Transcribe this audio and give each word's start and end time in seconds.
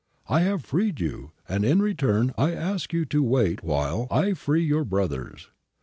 I 0.27 0.39
have 0.39 0.65
freed 0.65 0.99
you, 0.99 1.29
and 1.47 1.63
in 1.63 1.79
return 1.79 2.33
I 2.35 2.53
ask 2.53 2.91
you 2.91 3.05
to 3.05 3.21
wait 3.21 3.63
while 3.63 4.07
I 4.09 4.33
free 4.33 4.63
your 4.63 4.83
brothers. 4.83 5.51